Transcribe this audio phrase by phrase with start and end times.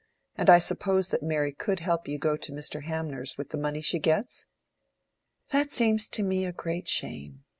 [0.35, 2.85] And suppose that Mary could help you to go to Mr.
[2.85, 4.47] Hanmer's with the money she gets?"
[5.51, 7.43] "That seems to me a great shame.